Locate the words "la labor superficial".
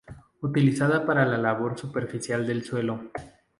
1.27-2.47